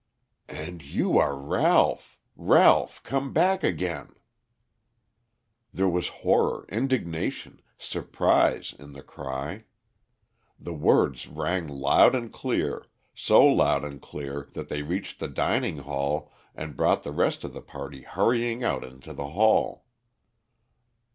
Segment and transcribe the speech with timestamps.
[0.49, 4.15] "And you are Ralph, Ralph, come back again!"
[5.71, 9.65] There was horror, indignation, surprise in the cry.
[10.59, 15.77] The words rang loud and clear, so loud and clear that they reached the dining
[15.77, 19.85] hall and brought the rest of the party hurrying out into the hall.